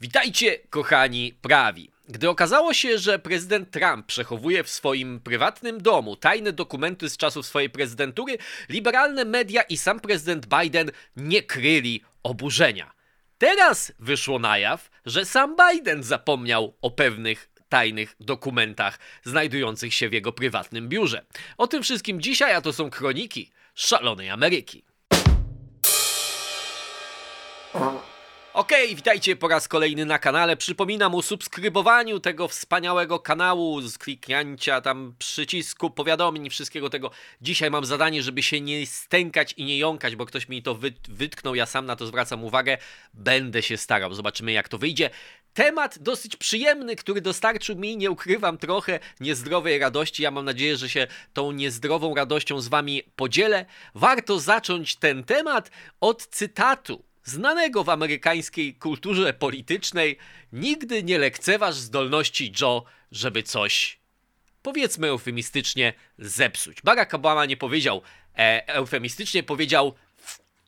Witajcie, 0.00 0.58
kochani 0.70 1.34
prawi. 1.42 1.90
Gdy 2.08 2.28
okazało 2.28 2.74
się, 2.74 2.98
że 2.98 3.18
prezydent 3.18 3.70
Trump 3.70 4.06
przechowuje 4.06 4.64
w 4.64 4.70
swoim 4.70 5.20
prywatnym 5.20 5.82
domu 5.82 6.16
tajne 6.16 6.52
dokumenty 6.52 7.10
z 7.10 7.16
czasów 7.16 7.46
swojej 7.46 7.70
prezydentury, 7.70 8.38
liberalne 8.68 9.24
media 9.24 9.62
i 9.62 9.76
sam 9.76 10.00
prezydent 10.00 10.46
Biden 10.46 10.90
nie 11.16 11.42
kryli 11.42 12.04
oburzenia. 12.22 12.92
Teraz 13.38 13.92
wyszło 13.98 14.38
na 14.38 14.58
jaw, 14.58 14.90
że 15.06 15.24
sam 15.24 15.56
Biden 15.56 16.02
zapomniał 16.02 16.74
o 16.82 16.90
pewnych 16.90 17.50
tajnych 17.68 18.16
dokumentach 18.20 18.98
znajdujących 19.24 19.94
się 19.94 20.08
w 20.08 20.12
jego 20.12 20.32
prywatnym 20.32 20.88
biurze. 20.88 21.24
O 21.58 21.66
tym 21.66 21.82
wszystkim 21.82 22.20
dzisiaj, 22.20 22.54
a 22.54 22.60
to 22.60 22.72
są 22.72 22.90
kroniki 22.90 23.50
szalonej 23.74 24.30
Ameryki. 24.30 24.84
Okej, 28.60 28.84
okay, 28.84 28.96
witajcie 28.96 29.36
po 29.36 29.48
raz 29.48 29.68
kolejny 29.68 30.04
na 30.04 30.18
kanale. 30.18 30.56
Przypominam 30.56 31.14
o 31.14 31.22
subskrybowaniu 31.22 32.20
tego 32.20 32.48
wspaniałego 32.48 33.18
kanału, 33.18 33.80
z 33.80 33.98
kliknięcia 33.98 34.80
tam 34.80 35.14
przycisku, 35.18 35.90
powiadomień, 35.90 36.50
wszystkiego 36.50 36.90
tego. 36.90 37.10
Dzisiaj 37.40 37.70
mam 37.70 37.84
zadanie, 37.84 38.22
żeby 38.22 38.42
się 38.42 38.60
nie 38.60 38.86
stękać 38.86 39.54
i 39.56 39.64
nie 39.64 39.78
jąkać, 39.78 40.16
bo 40.16 40.26
ktoś 40.26 40.48
mi 40.48 40.62
to 40.62 40.78
wytknął, 41.08 41.54
ja 41.54 41.66
sam 41.66 41.86
na 41.86 41.96
to 41.96 42.06
zwracam 42.06 42.44
uwagę. 42.44 42.78
Będę 43.14 43.62
się 43.62 43.76
starał, 43.76 44.14
zobaczymy 44.14 44.52
jak 44.52 44.68
to 44.68 44.78
wyjdzie. 44.78 45.10
Temat 45.54 45.98
dosyć 45.98 46.36
przyjemny, 46.36 46.96
który 46.96 47.20
dostarczył 47.20 47.76
mi, 47.76 47.96
nie 47.96 48.10
ukrywam, 48.10 48.58
trochę 48.58 48.98
niezdrowej 49.20 49.78
radości. 49.78 50.22
Ja 50.22 50.30
mam 50.30 50.44
nadzieję, 50.44 50.76
że 50.76 50.88
się 50.88 51.06
tą 51.32 51.52
niezdrową 51.52 52.14
radością 52.14 52.60
z 52.60 52.68
wami 52.68 53.02
podzielę. 53.16 53.66
Warto 53.94 54.40
zacząć 54.40 54.96
ten 54.96 55.24
temat 55.24 55.70
od 56.00 56.26
cytatu 56.26 57.09
znanego 57.30 57.84
w 57.84 57.88
amerykańskiej 57.88 58.74
kulturze 58.74 59.32
politycznej, 59.34 60.18
nigdy 60.52 61.02
nie 61.02 61.18
lekceważ 61.18 61.74
zdolności 61.74 62.52
Joe, 62.60 62.84
żeby 63.12 63.42
coś, 63.42 63.98
powiedzmy 64.62 65.08
eufemistycznie, 65.08 65.92
zepsuć. 66.18 66.82
Barack 66.82 67.14
Obama 67.14 67.46
nie 67.46 67.56
powiedział 67.56 68.02
e, 68.38 68.68
eufemistycznie, 68.68 69.42
powiedział 69.42 69.94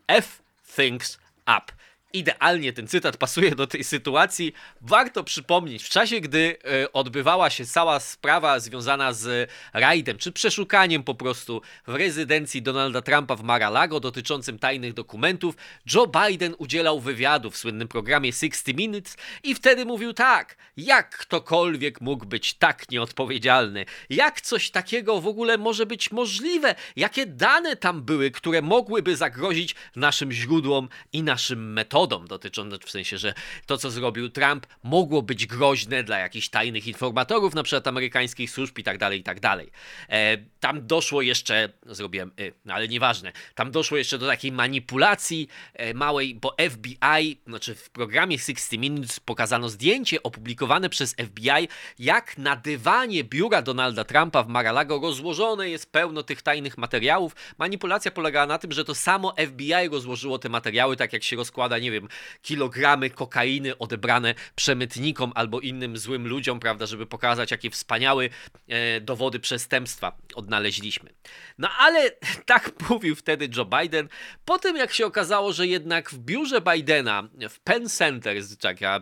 F 0.07 0.43
things 0.77 1.19
up 1.43 1.73
idealnie 2.13 2.73
ten 2.73 2.89
cytat 2.89 3.17
pasuje 3.17 3.55
do 3.55 3.67
tej 3.67 3.85
sytuacji. 3.85 4.53
Warto 4.81 5.25
przypomnieć, 5.25 5.85
w 5.85 5.89
czasie 5.89 6.21
gdy 6.21 6.57
e, 6.65 6.93
odbywała 6.93 7.51
się 7.51 7.67
cała 7.67 8.01
sprawa 8.01 8.61
związana 8.61 9.13
z 9.13 9.51
rajdem, 9.73 10.19
czy 10.19 10.33
przeszukaniem 10.33 11.03
po 11.03 11.15
prostu 11.15 11.63
w 11.87 11.95
rezydencji 11.95 12.63
Donalda 12.63 13.03
Trumpa 13.03 13.37
w 13.37 13.43
Mar-a-Lago 13.43 14.01
dotyczącym 14.01 14.59
tajnych 14.59 14.95
dokumentów, 14.95 15.55
Joe 15.95 16.07
Biden 16.07 16.55
udzielał 16.59 17.01
wywiadu 17.01 17.51
w 17.51 17.57
słynnym 17.57 17.89
programie 17.89 18.33
60 18.33 18.79
Minutes 18.79 19.17
i 19.43 19.55
wtedy 19.55 19.85
mówił 19.85 20.13
tak, 20.13 20.57
jak 20.77 21.19
ktokolwiek 21.19 22.01
mógł 22.01 22.27
być 22.27 22.55
tak 22.55 22.91
nieodpowiedzialny, 22.91 23.85
jak 24.11 24.41
coś 24.41 24.71
takiego 24.71 25.21
w 25.21 25.27
ogóle 25.27 25.59
może 25.59 25.87
być 25.87 26.11
możliwe, 26.11 26.75
jakie 26.97 27.27
dane 27.27 27.77
tam 27.77 28.03
były, 28.03 28.31
które 28.31 28.63
mogłyby 28.63 29.17
zagrozić 29.17 29.75
naszym 29.97 30.33
źródłom 30.33 30.89
i 31.13 31.23
naszym 31.23 31.73
metodom 31.73 32.02
dotyczącą, 32.07 32.77
w 32.87 32.91
sensie, 32.91 33.19
że 33.19 33.35
to, 33.67 33.79
co 33.79 33.91
zrobił 33.91 34.29
Trump, 34.29 34.67
mogło 34.83 35.23
być 35.23 35.47
groźne 35.47 36.05
dla 36.05 36.19
jakichś 36.19 36.49
tajnych 36.49 36.87
informatorów, 36.87 37.55
na 37.55 37.63
przykład 37.63 37.87
amerykańskich 37.87 38.51
służb 38.51 38.79
i 38.79 38.83
tak 38.83 38.99
dalej, 38.99 39.21
i 39.21 39.23
tak 39.23 39.41
dalej. 39.41 39.71
E, 40.09 40.39
tam 40.61 40.87
doszło 40.87 41.23
jeszcze, 41.23 41.69
zrobiłem, 41.87 42.33
y, 42.41 42.53
ale 42.69 42.89
nieważne, 42.89 43.33
tam 43.55 43.71
doszło 43.71 43.97
jeszcze 43.97 44.19
do 44.19 44.27
takiej 44.27 44.53
manipulacji 44.53 45.49
e, 45.75 45.95
małej, 45.95 46.35
bo 46.35 46.57
FBI, 46.71 47.41
znaczy 47.47 47.75
w 47.75 47.91
programie 47.91 48.39
60 48.39 48.83
Minutes 48.83 49.21
pokazano 49.21 49.69
zdjęcie 49.69 50.23
opublikowane 50.23 50.89
przez 50.89 51.15
FBI, 51.15 51.69
jak 51.99 52.39
na 52.39 52.57
dywanie 52.57 53.25
biura 53.25 53.63
Donalda 53.63 54.05
Trumpa 54.05 54.43
w 54.43 54.49
Mar-a-Lago 54.49 54.99
rozłożone 55.03 55.71
jest 55.71 55.93
pełno 55.93 56.23
tych 56.23 56.43
tajnych 56.43 56.79
materiałów. 56.79 57.37
Manipulacja 57.59 58.11
polegała 58.11 58.47
na 58.47 58.59
tym, 58.59 58.73
że 58.73 58.85
to 58.85 58.95
samo 58.95 59.35
FBI 59.47 59.89
rozłożyło 59.91 60.39
te 60.39 60.49
materiały, 60.49 60.97
tak 60.97 61.13
jak 61.13 61.25
się 61.25 61.37
rozkłada, 61.37 61.79
nie 61.79 61.91
wiem, 61.93 62.09
kilogramy 62.43 63.11
kokainy 63.11 63.79
odebrane 63.79 64.35
przemytnikom 64.55 65.33
albo 65.35 65.61
innym 65.61 65.97
złym 65.97 66.29
ludziom, 66.29 66.61
prawda, 66.61 66.87
żeby 66.87 67.07
pokazać, 67.07 67.51
jakie 67.51 67.71
wspaniałe 67.71 68.29
e, 68.69 69.01
dowody 69.01 69.41
przestępstwa 69.41 70.17
odnaleźliśmy. 70.35 71.11
No 71.59 71.69
ale 71.79 72.11
tak 72.47 72.73
mówił 72.91 73.17
wtedy 73.17 73.49
Joe 73.57 73.65
Biden. 73.65 74.09
Po 74.45 74.59
tym, 74.59 74.77
jak 74.77 74.93
się 74.93 75.07
okazało, 75.07 75.53
że 75.53 75.67
jednak 75.67 76.11
w 76.11 76.19
biurze 76.19 76.61
Bidena, 76.61 77.29
w 77.51 77.61
Penn 77.61 77.89
Center, 77.89 78.37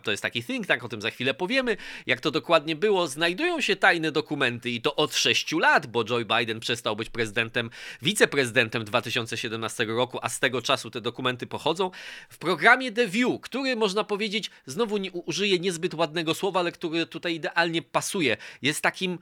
to 0.02 0.10
jest 0.10 0.22
taki 0.22 0.44
think 0.44 0.66
tank, 0.66 0.84
o 0.84 0.88
tym 0.88 1.02
za 1.02 1.10
chwilę 1.10 1.34
powiemy, 1.34 1.76
jak 2.06 2.20
to 2.20 2.30
dokładnie 2.30 2.76
było, 2.76 3.06
znajdują 3.06 3.60
się 3.60 3.76
tajne 3.76 4.12
dokumenty 4.12 4.70
i 4.70 4.80
to 4.80 4.96
od 4.96 5.14
6 5.14 5.52
lat, 5.52 5.86
bo 5.86 6.04
Joe 6.10 6.38
Biden 6.38 6.60
przestał 6.60 6.96
być 6.96 7.10
prezydentem, 7.10 7.70
wiceprezydentem 8.02 8.84
2017 8.84 9.84
roku, 9.84 10.18
a 10.22 10.28
z 10.28 10.40
tego 10.40 10.62
czasu 10.62 10.90
te 10.90 11.00
dokumenty 11.00 11.46
pochodzą. 11.46 11.90
W 12.28 12.38
programie 12.38 12.79
programie 12.80 12.92
The 12.92 13.06
View, 13.06 13.40
który 13.40 13.76
można 13.76 14.04
powiedzieć, 14.04 14.50
znowu 14.66 14.96
nie 14.96 15.12
użyję 15.12 15.58
niezbyt 15.58 15.94
ładnego 15.94 16.34
słowa, 16.34 16.60
ale 16.60 16.72
który 16.72 17.06
tutaj 17.06 17.34
idealnie 17.34 17.82
pasuje. 17.82 18.36
Jest 18.62 18.82
takim 18.82 19.18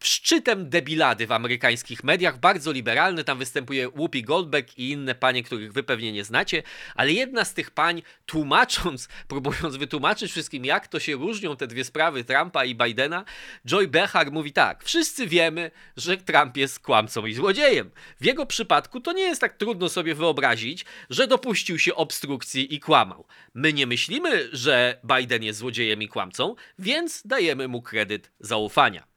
szczytem 0.00 0.68
debilady 0.70 1.26
w 1.26 1.32
amerykańskich 1.32 2.04
mediach, 2.04 2.40
bardzo 2.40 2.72
liberalny, 2.72 3.24
tam 3.24 3.38
występuje 3.38 3.88
Whoopi 3.88 4.22
Goldberg 4.22 4.78
i 4.78 4.90
inne 4.90 5.14
panie, 5.14 5.42
których 5.42 5.72
wy 5.72 5.82
pewnie 5.82 6.12
nie 6.12 6.24
znacie, 6.24 6.62
ale 6.94 7.12
jedna 7.12 7.44
z 7.44 7.54
tych 7.54 7.70
pań, 7.70 8.02
tłumacząc, 8.26 9.08
próbując 9.28 9.76
wytłumaczyć 9.76 10.30
wszystkim, 10.30 10.64
jak 10.64 10.88
to 10.88 11.00
się 11.00 11.14
różnią 11.14 11.56
te 11.56 11.66
dwie 11.66 11.84
sprawy 11.84 12.24
Trumpa 12.24 12.64
i 12.64 12.74
Bidena, 12.74 13.24
Joy 13.66 13.88
Behar 13.88 14.32
mówi 14.32 14.52
tak, 14.52 14.84
wszyscy 14.84 15.26
wiemy, 15.26 15.70
że 15.96 16.16
Trump 16.16 16.56
jest 16.56 16.80
kłamcą 16.80 17.26
i 17.26 17.34
złodziejem. 17.34 17.90
W 18.20 18.24
jego 18.24 18.46
przypadku 18.46 19.00
to 19.00 19.12
nie 19.12 19.22
jest 19.22 19.40
tak 19.40 19.56
trudno 19.56 19.88
sobie 19.88 20.14
wyobrazić, 20.14 20.84
że 21.10 21.26
dopuścił 21.26 21.78
się 21.78 21.94
obstrukcji 21.94 22.74
i 22.74 22.80
kłamał. 22.80 23.26
My 23.54 23.72
nie 23.72 23.86
myślimy, 23.86 24.48
że 24.52 25.00
Biden 25.16 25.42
jest 25.42 25.58
złodziejem 25.58 26.02
i 26.02 26.08
kłamcą, 26.08 26.54
więc 26.78 27.22
dajemy 27.26 27.68
mu 27.68 27.82
kredyt 27.82 28.30
zaufania. 28.40 29.15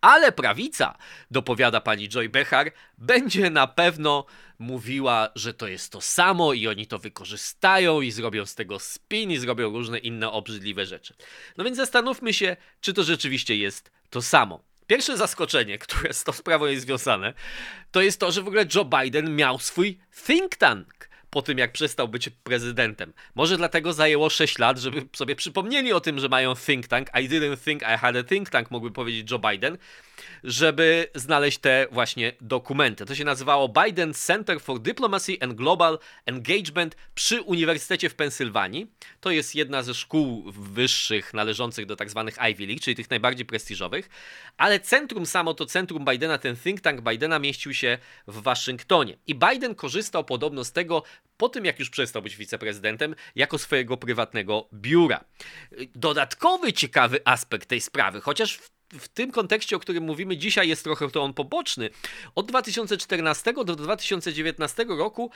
Ale 0.00 0.32
prawica, 0.32 0.98
dopowiada 1.30 1.80
pani 1.80 2.08
Joy 2.08 2.28
Behar, 2.28 2.72
będzie 2.98 3.50
na 3.50 3.66
pewno 3.66 4.26
mówiła, 4.58 5.28
że 5.34 5.54
to 5.54 5.68
jest 5.68 5.92
to 5.92 6.00
samo 6.00 6.52
i 6.52 6.68
oni 6.68 6.86
to 6.86 6.98
wykorzystają 6.98 8.00
i 8.00 8.10
zrobią 8.10 8.46
z 8.46 8.54
tego 8.54 8.78
spin 8.78 9.30
i 9.30 9.38
zrobią 9.38 9.70
różne 9.70 9.98
inne 9.98 10.30
obrzydliwe 10.30 10.86
rzeczy. 10.86 11.14
No 11.56 11.64
więc 11.64 11.76
zastanówmy 11.76 12.34
się, 12.34 12.56
czy 12.80 12.92
to 12.92 13.04
rzeczywiście 13.04 13.56
jest 13.56 13.90
to 14.10 14.22
samo. 14.22 14.64
Pierwsze 14.86 15.16
zaskoczenie, 15.16 15.78
które 15.84 16.12
z 16.12 16.24
tą 16.24 16.32
sprawą 16.32 16.66
jest 16.66 16.82
związane, 16.82 17.34
to 17.90 18.02
jest 18.02 18.20
to, 18.20 18.32
że 18.32 18.42
w 18.42 18.48
ogóle 18.48 18.66
Joe 18.74 18.84
Biden 18.84 19.36
miał 19.36 19.58
swój 19.58 19.98
think 20.26 20.56
tank 20.56 21.08
po 21.36 21.42
tym, 21.42 21.58
jak 21.58 21.72
przestał 21.72 22.08
być 22.08 22.28
prezydentem. 22.28 23.12
Może 23.34 23.56
dlatego 23.56 23.92
zajęło 23.92 24.30
6 24.30 24.58
lat, 24.58 24.78
żeby 24.78 25.08
sobie 25.16 25.36
przypomnieli 25.36 25.92
o 25.92 26.00
tym, 26.00 26.18
że 26.18 26.28
mają 26.28 26.54
think 26.66 26.86
tank. 26.86 27.08
I 27.08 27.28
didn't 27.28 27.56
think 27.64 27.82
I 27.82 27.98
had 27.98 28.16
a 28.16 28.22
think 28.22 28.50
tank, 28.50 28.70
mógłby 28.70 28.90
powiedzieć 28.90 29.30
Joe 29.30 29.38
Biden 29.38 29.78
żeby 30.44 31.10
znaleźć 31.14 31.58
te 31.58 31.86
właśnie 31.90 32.32
dokumenty. 32.40 33.04
To 33.04 33.14
się 33.14 33.24
nazywało 33.24 33.68
Biden 33.84 34.14
Center 34.14 34.60
for 34.60 34.80
Diplomacy 34.80 35.36
and 35.40 35.52
Global 35.52 35.98
Engagement 36.26 36.96
przy 37.14 37.42
Uniwersytecie 37.42 38.08
w 38.08 38.14
Pensylwanii. 38.14 38.86
To 39.20 39.30
jest 39.30 39.54
jedna 39.54 39.82
ze 39.82 39.94
szkół 39.94 40.52
wyższych 40.52 41.34
należących 41.34 41.86
do 41.86 41.96
tak 41.96 42.10
zwanych 42.10 42.36
Ivy 42.50 42.66
League, 42.66 42.80
czyli 42.80 42.96
tych 42.96 43.10
najbardziej 43.10 43.46
prestiżowych, 43.46 44.08
ale 44.56 44.80
centrum 44.80 45.26
samo 45.26 45.54
to 45.54 45.66
centrum 45.66 46.04
Bidena, 46.04 46.38
ten 46.38 46.56
think 46.56 46.80
tank 46.80 47.00
Bidena 47.00 47.38
mieścił 47.38 47.74
się 47.74 47.98
w 48.26 48.42
Waszyngtonie. 48.42 49.16
I 49.26 49.34
Biden 49.34 49.74
korzystał 49.74 50.24
podobno 50.24 50.64
z 50.64 50.72
tego 50.72 51.02
po 51.36 51.48
tym, 51.48 51.64
jak 51.64 51.78
już 51.78 51.90
przestał 51.90 52.22
być 52.22 52.36
wiceprezydentem, 52.36 53.14
jako 53.34 53.58
swojego 53.58 53.96
prywatnego 53.96 54.68
biura. 54.74 55.24
Dodatkowy 55.94 56.72
ciekawy 56.72 57.20
aspekt 57.24 57.68
tej 57.68 57.80
sprawy, 57.80 58.20
chociaż 58.20 58.56
w 58.56 58.75
w 58.92 59.08
tym 59.08 59.32
kontekście, 59.32 59.76
o 59.76 59.78
którym 59.78 60.04
mówimy 60.04 60.36
dzisiaj, 60.36 60.68
jest 60.68 60.84
trochę 60.84 61.10
to 61.10 61.22
on 61.22 61.34
poboczny. 61.34 61.90
Od 62.34 62.46
2014 62.46 63.52
do 63.52 63.76
2019 63.76 64.86
roku 64.88 65.30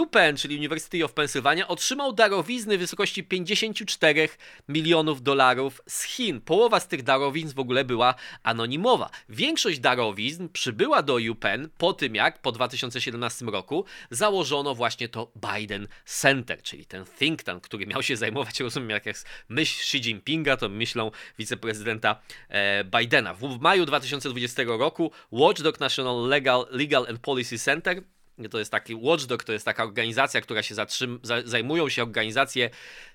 UPenn, 0.00 0.36
czyli 0.36 0.56
University 0.56 1.04
of 1.04 1.12
Pennsylvania, 1.12 1.68
otrzymał 1.68 2.12
darowizny 2.12 2.76
w 2.76 2.80
wysokości 2.80 3.24
54 3.24 4.28
milionów 4.68 5.22
dolarów 5.22 5.82
z 5.88 6.02
Chin. 6.02 6.40
Połowa 6.40 6.80
z 6.80 6.88
tych 6.88 7.02
darowizn 7.02 7.54
w 7.54 7.58
ogóle 7.58 7.84
była 7.84 8.14
anonimowa. 8.42 9.10
Większość 9.28 9.78
darowizn 9.78 10.48
przybyła 10.48 11.02
do 11.02 11.18
UPenn 11.30 11.68
po 11.78 11.92
tym, 11.92 12.14
jak 12.14 12.42
po 12.42 12.52
2017 12.52 13.44
roku 13.44 13.84
założono 14.10 14.74
właśnie 14.74 15.08
to 15.08 15.32
Biden 15.52 15.88
Center, 16.04 16.62
czyli 16.62 16.86
ten 16.86 17.04
think 17.18 17.42
tank, 17.42 17.64
który 17.64 17.86
miał 17.86 18.02
się 18.02 18.16
zajmować, 18.16 18.60
rozumiem, 18.60 18.90
jak 18.90 19.06
jest 19.06 19.26
myśl 19.48 19.80
Xi 19.80 19.96
Jinpinga, 19.96 20.56
to 20.56 20.68
myślą 20.68 21.10
wiceprezydenta 21.38 22.20
e, 22.48 22.81
Bidena. 22.84 23.34
W 23.34 23.60
maju 23.60 23.86
2020 23.86 24.62
roku 24.66 25.10
Watchdog 25.32 25.80
National 25.80 26.28
Legal, 26.28 26.66
Legal 26.70 27.06
and 27.08 27.18
Policy 27.18 27.58
Center 27.58 28.02
to 28.50 28.58
jest 28.58 28.70
taki 28.70 28.94
Watchdog, 28.94 29.44
to 29.44 29.52
jest 29.52 29.64
taka 29.64 29.84
organizacja, 29.84 30.40
która 30.40 30.62
się 30.62 30.74
zatrzym, 30.74 31.20
zajmują 31.44 31.88
się 31.88 32.02
organizację 32.02 32.70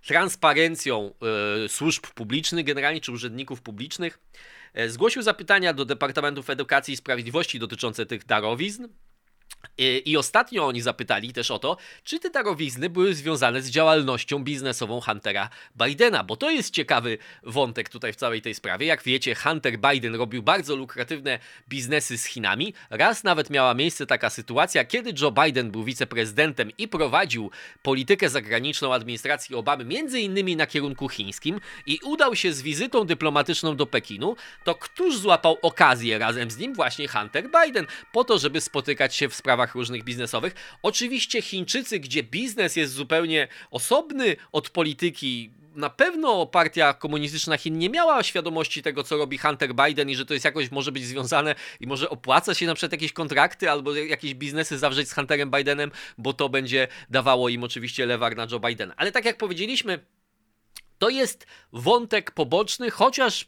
transparencją 0.08 1.14
y, 1.66 1.70
służb 1.70 2.08
publicznych, 2.16 2.66
generalnie 2.66 3.02
czy 3.02 3.12
urzędników 3.12 3.62
publicznych. 3.62 4.20
E, 4.74 4.90
zgłosił 4.90 5.22
zapytania 5.22 5.74
do 5.74 5.86
Departamentów 5.86 6.50
Edukacji 6.50 6.94
i 6.94 6.98
Sprawiedliwości 6.98 7.60
dotyczące 7.60 8.06
tych 8.06 8.26
darowizn. 8.26 8.88
I 10.06 10.18
ostatnio 10.18 10.68
oni 10.68 10.82
zapytali 10.82 11.34
też 11.34 11.52
o 11.52 11.60
to, 11.60 11.78
czy 12.04 12.20
te 12.20 12.30
darowizny 12.30 12.90
były 12.90 13.16
związane 13.16 13.62
z 13.62 13.70
działalnością 13.70 14.44
biznesową 14.44 15.02
Huntera 15.02 15.50
Bidena, 15.86 16.24
bo 16.24 16.38
to 16.38 16.50
jest 16.50 16.74
ciekawy 16.74 17.18
wątek 17.44 17.90
tutaj 17.90 18.14
w 18.14 18.16
całej 18.16 18.42
tej 18.42 18.54
sprawie. 18.54 18.86
Jak 18.86 19.04
wiecie, 19.04 19.36
Hunter 19.36 19.80
Biden 19.80 20.16
robił 20.16 20.44
bardzo 20.44 20.76
lukratywne 20.76 21.40
biznesy 21.70 22.18
z 22.18 22.26
Chinami. 22.26 22.74
Raz 22.90 23.24
nawet 23.24 23.50
miała 23.50 23.74
miejsce 23.74 24.06
taka 24.06 24.30
sytuacja, 24.30 24.86
kiedy 24.86 25.14
Joe 25.22 25.32
Biden 25.32 25.72
był 25.72 25.84
wiceprezydentem 25.84 26.72
i 26.78 26.88
prowadził 26.88 27.52
politykę 27.84 28.30
zagraniczną 28.30 28.94
administracji 28.94 29.56
Obamy, 29.56 29.86
między 29.86 30.20
innymi 30.20 30.56
na 30.56 30.68
kierunku 30.68 31.10
chińskim 31.10 31.60
i 31.86 32.00
udał 32.04 32.36
się 32.36 32.54
z 32.54 32.62
wizytą 32.62 33.06
dyplomatyczną 33.06 33.76
do 33.76 33.86
Pekinu, 33.86 34.36
to 34.64 34.76
któż 34.76 35.18
złapał 35.18 35.58
okazję 35.62 36.18
razem 36.18 36.52
z 36.52 36.58
nim? 36.58 36.74
Właśnie 36.74 37.08
Hunter 37.08 37.50
Biden, 37.64 37.86
po 38.12 38.24
to, 38.24 38.38
żeby 38.38 38.62
spotykać 38.62 39.16
się 39.16 39.30
w 39.30 39.36
sprawach 39.38 39.76
różnych 39.76 40.04
biznesowych. 40.04 40.56
Oczywiście 40.84 41.42
Chińczycy, 41.42 42.00
gdzie 42.00 42.24
biznes 42.24 42.76
jest 42.76 42.94
zupełnie 42.94 43.48
osobny 43.72 44.36
od 44.52 44.70
polityki, 44.70 45.52
na 45.78 45.90
pewno 45.90 46.46
partia 46.46 46.94
komunistyczna 46.94 47.58
Chin 47.58 47.78
nie 47.78 47.90
miała 47.90 48.24
świadomości 48.24 48.82
tego, 48.82 49.04
co 49.04 49.18
robi 49.18 49.38
Hunter 49.38 49.76
Biden 49.76 50.10
i 50.10 50.16
że 50.16 50.26
to 50.26 50.34
jest 50.34 50.46
jakoś 50.46 50.72
może 50.72 50.92
być 50.92 51.06
związane 51.06 51.56
i 51.80 51.88
może 51.88 52.10
opłaca 52.10 52.54
się 52.54 52.66
na 52.66 52.76
przykład 52.76 52.92
jakieś 52.92 53.14
kontrakty 53.14 53.72
albo 53.72 53.96
jakieś 53.96 54.34
biznesy 54.34 54.78
zawrzeć 54.78 55.10
z 55.10 55.14
Hunterem 55.14 55.52
Bidenem, 55.52 55.92
bo 56.18 56.34
to 56.34 56.50
będzie 56.50 56.88
dawało 57.10 57.50
im 57.50 57.64
oczywiście 57.64 58.06
lewar 58.06 58.36
na 58.36 58.48
Joe 58.52 58.60
Bidena. 58.60 58.94
Ale 58.98 59.12
tak 59.12 59.26
jak 59.26 59.38
powiedzieliśmy, 59.38 60.00
to 61.00 61.10
jest 61.10 61.48
wątek 61.74 62.32
poboczny, 62.32 62.92
chociaż 62.92 63.46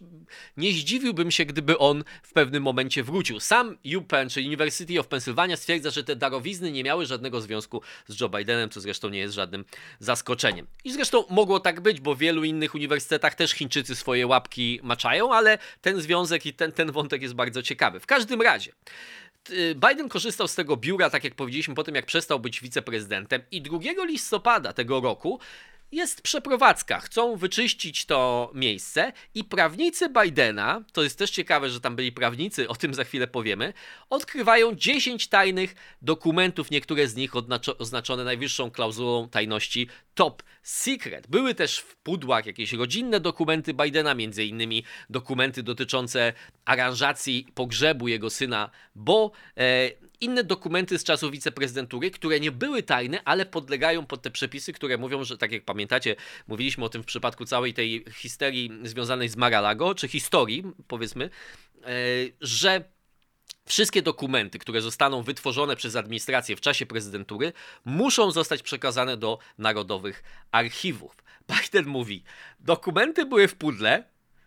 nie 0.58 0.72
zdziwiłbym 0.72 1.32
się, 1.32 1.46
gdyby 1.46 1.78
on 1.78 2.04
w 2.24 2.34
pewnym 2.34 2.64
momencie 2.64 3.04
wrócił. 3.04 3.40
Sam 3.40 3.78
UPenn, 3.98 4.30
czyli 4.30 4.48
University 4.48 5.00
of 5.00 5.08
Pennsylvania, 5.08 5.58
stwierdza, 5.58 5.90
że 5.90 6.04
te 6.04 6.16
darowizny 6.16 6.72
nie 6.72 6.84
miały 6.84 7.06
żadnego 7.06 7.42
związku 7.42 7.82
z 8.08 8.22
Joe 8.22 8.30
Bidenem, 8.30 8.70
co 8.70 8.82
zresztą 8.82 9.10
nie 9.10 9.20
jest 9.20 9.36
żadnym 9.36 9.66
zaskoczeniem. 10.00 10.68
I 10.84 10.92
zresztą 10.92 11.24
mogło 11.30 11.60
tak 11.60 11.82
być, 11.82 12.02
bo 12.02 12.16
w 12.16 12.20
wielu 12.20 12.44
innych 12.44 12.76
uniwersytetach 12.76 13.36
też 13.36 13.52
Chińczycy 13.52 13.96
swoje 13.96 14.28
łapki 14.28 14.80
maczają, 14.84 15.34
ale 15.34 15.58
ten 15.82 16.02
związek 16.02 16.46
i 16.46 16.54
ten, 16.54 16.72
ten 16.72 16.92
wątek 16.92 17.22
jest 17.22 17.34
bardzo 17.34 17.64
ciekawy. 17.64 18.00
W 18.00 18.06
każdym 18.06 18.42
razie. 18.42 18.72
Biden 19.76 20.10
korzystał 20.10 20.48
z 20.48 20.56
tego 20.56 20.78
biura, 20.78 21.10
tak 21.10 21.24
jak 21.24 21.36
powiedzieliśmy, 21.36 21.76
po 21.76 21.84
tym 21.84 21.96
jak 21.96 22.06
przestał 22.06 22.40
być 22.40 22.62
wiceprezydentem 22.62 23.42
i 23.52 23.62
2 23.62 23.80
listopada 24.06 24.74
tego 24.74 25.02
roku 25.02 25.40
jest 25.92 26.22
przeprowadzka. 26.22 27.00
Chcą 27.00 27.36
wyczyścić 27.36 28.06
to 28.06 28.52
miejsce 28.54 29.14
i 29.36 29.44
prawnicy 29.44 30.10
Bidena, 30.10 30.84
to 30.94 31.04
jest 31.04 31.18
też 31.18 31.32
ciekawe, 31.32 31.70
że 31.70 31.82
tam 31.82 31.96
byli 31.96 32.12
prawnicy, 32.12 32.68
o 32.70 32.76
tym 32.76 32.94
za 32.94 33.04
chwilę 33.04 33.28
powiemy, 33.28 33.74
odkrywają 34.10 34.76
10 34.76 35.28
tajnych 35.28 35.76
dokumentów, 36.02 36.72
niektóre 36.72 37.08
z 37.08 37.16
nich 37.16 37.32
oznaczone 37.78 38.24
najwyższą 38.24 38.72
klauzulą 38.72 39.30
tajności 39.30 39.88
top 40.14 40.44
secret. 40.64 41.28
Były 41.28 41.56
też 41.56 41.80
w 41.80 41.96
pudłach 41.96 42.46
jakieś 42.46 42.74
rodzinne 42.74 43.20
dokumenty 43.20 43.74
Bidena, 43.74 44.16
między 44.16 44.46
innymi 44.46 44.84
dokumenty 45.10 45.64
dotyczące 45.64 46.34
aranżacji 46.66 47.48
pogrzebu 47.54 48.08
jego 48.08 48.30
syna 48.30 48.70
Bo. 48.96 49.32
E, 49.58 50.09
inne 50.22 50.44
dokumenty 50.44 51.00
z 51.00 51.04
czasów 51.04 51.32
wiceprezydentury, 51.32 52.12
które 52.12 52.40
nie 52.40 52.52
były 52.52 52.84
tajne, 52.84 53.22
ale 53.26 53.46
podlegają 53.46 54.06
pod 54.06 54.22
te 54.22 54.32
przepisy, 54.32 54.74
które 54.74 54.98
mówią, 54.98 55.24
że 55.24 55.38
tak 55.38 55.52
jak 55.52 55.66
pamiętacie, 55.66 56.16
mówiliśmy 56.48 56.86
o 56.86 56.90
tym 56.90 57.04
w 57.04 57.06
przypadku 57.06 57.46
całej 57.46 57.74
tej 57.74 58.06
histerii 58.14 58.72
związanej 58.84 59.30
z 59.30 59.36
Maralago, 59.36 59.96
czy 59.96 60.08
historii, 60.08 60.64
powiedzmy, 60.88 61.30
e, 61.84 61.88
że 62.42 62.84
Wszystkie 63.66 64.02
dokumenty, 64.02 64.60
które 64.60 64.82
zostaną 64.82 65.24
wytworzone 65.24 65.76
przez 65.76 65.96
administrację 65.96 66.56
w 66.56 66.62
czasie 66.62 66.86
prezydentury, 66.86 67.54
muszą 67.86 68.32
zostać 68.32 68.62
przekazane 68.62 69.18
do 69.18 69.40
narodowych 69.58 70.24
archiwów. 70.52 71.16
Biden 71.50 71.86
mówi: 71.86 72.24
Dokumenty 72.60 73.26
były 73.26 73.48
w 73.48 73.56
pudle, 73.56 74.04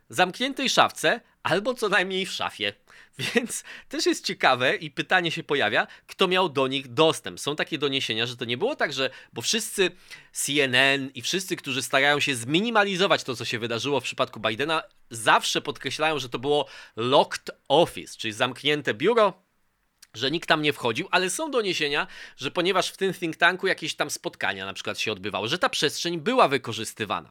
zamkniętej 0.09 0.71
szafce 0.71 1.21
albo 1.43 1.75
co 1.75 1.89
najmniej 1.89 2.27
w 2.27 2.33
szafie. 2.33 2.73
Więc 3.35 3.65
też 3.89 4.07
jest 4.07 4.27
ciekawe 4.27 4.77
i 4.77 4.91
pytanie 4.91 5.31
się 5.31 5.43
pojawia, 5.43 5.87
kto 6.07 6.29
miał 6.29 6.49
do 6.49 6.69
nich 6.69 6.95
dostęp. 6.95 7.41
Są 7.41 7.57
takie 7.57 7.79
doniesienia, 7.79 8.27
że 8.27 8.37
to 8.37 8.45
nie 8.45 8.59
było 8.59 8.77
tak, 8.77 8.93
że 8.93 9.11
bo 9.33 9.43
wszyscy 9.43 9.91
CNN 10.33 11.11
i 11.15 11.23
wszyscy, 11.23 11.57
którzy 11.57 11.83
starają 11.83 12.21
się 12.21 12.35
zminimalizować 12.35 13.25
to, 13.25 13.37
co 13.37 13.45
się 13.45 13.59
wydarzyło 13.59 14.01
w 14.01 14.05
przypadku 14.05 14.41
Bidena, 14.41 14.83
zawsze 15.11 15.61
podkreślają, 15.61 16.19
że 16.19 16.29
to 16.29 16.39
było 16.39 16.67
locked 16.97 17.51
office, 17.69 18.19
czyli 18.19 18.33
zamknięte 18.33 18.95
biuro, 18.95 19.43
że 20.15 20.31
nikt 20.31 20.49
tam 20.49 20.63
nie 20.63 20.73
wchodził, 20.73 21.09
ale 21.11 21.31
są 21.31 21.51
doniesienia, 21.51 22.07
że 22.37 22.51
ponieważ 22.51 22.89
w 22.89 22.97
tym 22.97 23.15
think 23.15 23.37
tanku 23.37 23.67
jakieś 23.67 23.95
tam 23.95 24.11
spotkania 24.11 24.67
na 24.67 24.73
przykład 24.73 24.99
się 24.99 25.13
odbywały, 25.13 25.49
że 25.49 25.59
ta 25.59 25.69
przestrzeń 25.69 26.21
była 26.21 26.49
wykorzystywana. 26.49 27.31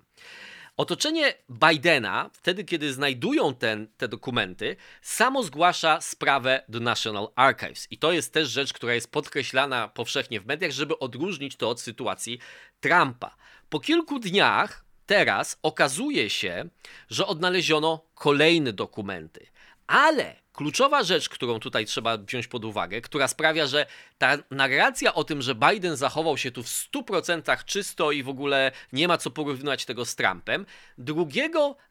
Otoczenie 0.81 1.33
Bidena, 1.50 2.30
wtedy 2.33 2.63
kiedy 2.63 2.94
znajdują 2.94 3.56
ten, 3.56 3.88
te 3.98 4.07
dokumenty, 4.07 4.75
samo 5.01 5.44
zgłasza 5.44 6.01
sprawę 6.01 6.63
do 6.69 6.80
National 6.80 7.28
Archives. 7.36 7.88
I 7.92 7.98
to 7.98 8.12
jest 8.12 8.33
też 8.33 8.50
rzecz, 8.50 8.74
która 8.74 8.94
jest 8.94 9.12
podkreślana 9.12 9.88
powszechnie 9.88 10.42
w 10.42 10.45
mediach, 10.45 10.72
żeby 10.72 11.00
odróżnić 11.00 11.56
to 11.56 11.69
od 11.69 11.81
sytuacji 11.81 12.39
Trumpa. 12.80 13.36
Po 13.69 13.80
kilku 13.80 14.19
dniach 14.19 14.86
teraz 15.06 15.60
okazuje 15.62 16.30
się, 16.30 16.69
że 17.10 17.28
odnaleziono 17.28 18.06
kolejne 18.16 18.74
dokumenty. 18.74 19.48
Ale 19.88 20.40
kluczowa 20.53 21.03
rzecz, 21.03 21.30
którą 21.30 21.59
tutaj 21.59 21.86
trzeba 21.86 22.18
wziąć 22.18 22.48
pod 22.48 22.65
uwagę, 22.65 23.01
która 23.01 23.27
sprawia, 23.27 23.68
że 23.68 23.86
ta 24.18 24.38
narracja 24.51 25.13
o 25.13 25.24
tym, 25.24 25.42
że 25.42 25.56
Biden 25.56 25.95
zachował 25.95 26.38
się 26.38 26.51
tu 26.51 26.63
w 26.63 26.68
100% 26.68 27.65
czysto 27.65 28.12
i 28.12 28.24
w 28.24 28.30
ogóle 28.30 28.71
nie 28.94 29.07
ma 29.07 29.18
co 29.18 29.31
porównywać 29.31 29.86
tego 29.86 30.06
z 30.06 30.15
Trumpem, 30.15 30.65
2 30.98 31.25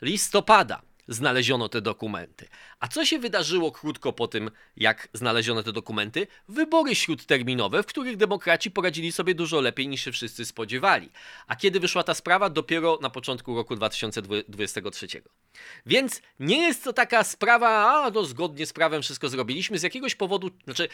listopada 0.02 0.89
znaleziono 1.10 1.68
te 1.68 1.80
dokumenty. 1.80 2.48
A 2.80 2.88
co 2.88 3.04
się 3.04 3.18
wydarzyło 3.18 3.72
krótko 3.72 4.12
po 4.12 4.28
tym, 4.28 4.50
jak 4.76 5.08
znaleziono 5.12 5.62
te 5.62 5.72
dokumenty? 5.72 6.26
Wybory 6.48 6.94
śródterminowe, 6.94 7.82
w 7.82 7.86
których 7.86 8.16
demokraci 8.16 8.70
poradzili 8.70 9.12
sobie 9.12 9.34
dużo 9.34 9.60
lepiej 9.60 9.88
niż 9.88 10.04
się 10.04 10.12
wszyscy 10.12 10.44
spodziewali. 10.44 11.10
A 11.46 11.56
kiedy 11.56 11.80
wyszła 11.80 12.02
ta 12.02 12.14
sprawa? 12.14 12.50
Dopiero 12.50 12.98
na 13.02 13.10
początku 13.10 13.56
roku 13.56 13.76
2023. 13.76 15.06
Więc 15.86 16.22
nie 16.40 16.58
jest 16.58 16.84
to 16.84 16.92
taka 16.92 17.24
sprawa, 17.24 17.68
a 17.68 18.10
no 18.10 18.24
zgodnie 18.24 18.66
z 18.66 18.72
prawem 18.72 19.02
wszystko 19.02 19.28
zrobiliśmy. 19.28 19.78
Z 19.78 19.82
jakiegoś 19.82 20.14
powodu, 20.14 20.50
znaczy 20.64 20.88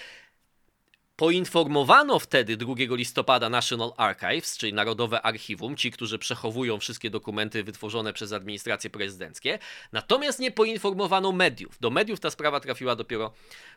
Poinformowano 1.16 2.18
wtedy 2.18 2.56
2 2.56 2.74
listopada 2.90 3.50
National 3.50 3.92
Archives, 3.96 4.58
czyli 4.58 4.72
Narodowe 4.72 5.22
Archiwum, 5.22 5.76
ci, 5.76 5.90
którzy 5.90 6.18
przechowują 6.18 6.78
wszystkie 6.78 7.10
dokumenty 7.10 7.64
wytworzone 7.64 8.12
przez 8.12 8.32
administracje 8.32 8.90
prezydenckie, 8.90 9.58
natomiast 9.92 10.38
nie 10.38 10.50
poinformowano 10.50 11.32
mediów. 11.32 11.78
Do 11.80 11.90
mediów 11.90 12.20
ta 12.20 12.30
sprawa 12.30 12.60
trafiła 12.60 12.96
dopiero 12.96 13.32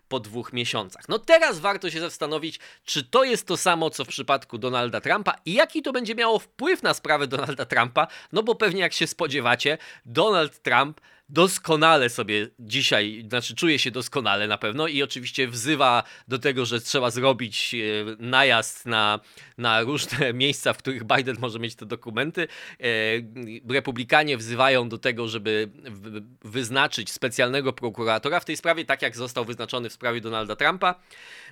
po 0.07 0.19
dwóch 0.19 0.53
miesiącach. 0.53 1.09
No 1.09 1.19
teraz 1.19 1.59
warto 1.59 1.89
się 1.89 1.99
zastanowić, 1.99 2.59
czy 2.85 3.03
to 3.03 3.23
jest 3.23 3.47
to 3.47 3.57
samo, 3.57 3.89
co 3.89 4.05
w 4.05 4.07
przypadku 4.07 4.57
Donalda 4.57 5.01
Trumpa 5.01 5.35
i 5.45 5.53
jaki 5.53 5.81
to 5.81 5.91
będzie 5.91 6.15
miało 6.15 6.39
wpływ 6.39 6.83
na 6.83 6.93
sprawę 6.93 7.27
Donalda 7.27 7.65
Trumpa, 7.65 8.07
no 8.31 8.43
bo 8.43 8.55
pewnie 8.55 8.81
jak 8.81 8.93
się 8.93 9.07
spodziewacie, 9.07 9.77
Donald 10.05 10.59
Trump 10.59 11.01
doskonale 11.29 12.09
sobie 12.09 12.47
dzisiaj, 12.59 13.25
znaczy 13.29 13.55
czuje 13.55 13.79
się 13.79 13.91
doskonale 13.91 14.47
na 14.47 14.57
pewno 14.57 14.87
i 14.87 15.03
oczywiście 15.03 15.47
wzywa 15.47 16.03
do 16.27 16.39
tego, 16.39 16.65
że 16.65 16.81
trzeba 16.81 17.11
zrobić 17.11 17.75
e, 17.75 17.77
najazd 18.19 18.85
na, 18.85 19.19
na 19.57 19.81
różne 19.81 20.33
miejsca, 20.43 20.73
w 20.73 20.77
których 20.77 21.03
Biden 21.03 21.37
może 21.39 21.59
mieć 21.59 21.75
te 21.75 21.85
dokumenty. 21.85 22.47
E, 22.79 22.85
republikanie 23.73 24.37
wzywają 24.37 24.89
do 24.89 24.97
tego, 24.97 25.27
żeby 25.27 25.69
wyznaczyć 26.41 27.11
specjalnego 27.11 27.73
prokuratora 27.73 28.39
w 28.39 28.45
tej 28.45 28.57
sprawie, 28.57 28.85
tak 28.85 29.01
jak 29.01 29.17
został 29.17 29.45
wyznaczony 29.45 29.89
w 29.89 29.93
sprawie 29.93 30.21
Donalda 30.21 30.55
Trumpa. 30.55 30.95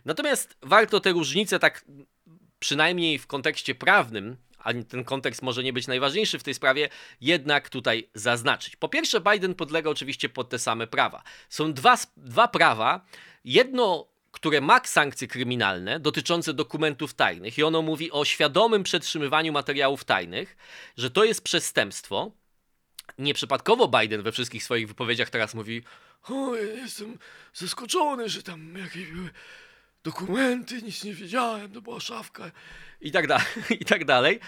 Natomiast 0.06 0.58
warto 0.62 1.00
te 1.00 1.12
różnice 1.12 1.60
tak 1.60 1.86
przynajmniej 2.60 3.20
w 3.20 3.28
kontekście 3.28 3.76
prawnym 3.76 4.38
a 4.60 4.74
ten 4.90 5.04
kontekst 5.04 5.42
może 5.42 5.64
nie 5.64 5.74
być 5.74 5.88
najważniejszy 5.88 6.40
w 6.40 6.44
tej 6.44 6.54
sprawie, 6.54 6.90
jednak 7.22 7.70
tutaj 7.70 8.10
zaznaczyć. 8.14 8.76
Po 8.76 8.90
pierwsze, 8.90 9.22
Biden 9.22 9.56
podlega 9.56 9.90
oczywiście 9.90 10.30
pod 10.30 10.50
te 10.50 10.60
same 10.60 10.88
prawa. 10.88 11.24
Są 11.50 11.74
dwa, 11.74 11.98
dwa 12.18 12.48
prawa. 12.48 13.06
Jedno 13.46 14.08
które 14.32 14.62
ma 14.62 14.82
sankcje 14.84 15.28
kryminalne 15.28 16.00
dotyczące 16.00 16.54
dokumentów 16.54 17.14
tajnych 17.14 17.58
i 17.58 17.64
ono 17.64 17.82
mówi 17.82 18.12
o 18.12 18.26
świadomym 18.26 18.84
przetrzymywaniu 18.84 19.54
materiałów 19.54 20.04
tajnych, 20.04 20.58
że 20.98 21.12
to 21.12 21.24
jest 21.24 21.44
przestępstwo. 21.44 22.32
Nieprzypadkowo 23.18 23.88
Biden 23.88 24.22
we 24.22 24.32
wszystkich 24.32 24.64
swoich 24.64 24.88
wypowiedziach 24.88 25.30
teraz 25.30 25.54
mówi: 25.54 25.84
O, 26.30 26.56
jestem 26.56 27.18
zaskoczony, 27.54 28.30
że 28.30 28.44
tam 28.44 28.78
jakieś 28.78 29.08
były 29.08 29.30
dokumenty, 30.08 30.82
nic 30.82 31.04
nie 31.04 31.14
wiedziałem, 31.14 31.72
to 31.72 31.82
była 31.82 32.00
szafka 32.00 32.52
i 33.02 33.12
tak 33.12 33.28
dalej, 33.28 33.46
i 33.82 33.86
tak 33.86 34.06
dalej. 34.06 34.40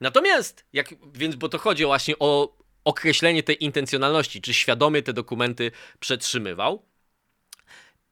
Natomiast, 0.00 0.64
jak, 0.72 0.94
więc 1.12 1.36
bo 1.36 1.48
to 1.48 1.58
chodzi 1.58 1.84
właśnie 1.84 2.14
o 2.18 2.56
określenie 2.84 3.42
tej 3.42 3.64
intencjonalności, 3.64 4.40
czy 4.40 4.54
świadomie 4.54 5.02
te 5.02 5.12
dokumenty 5.12 5.70
przetrzymywał. 6.00 6.82